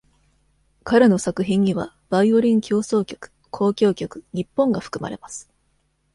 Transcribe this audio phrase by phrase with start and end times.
[0.83, 5.47] 彼の作品には、ヴァイオリン協奏曲、交響曲「日本」が含まれます。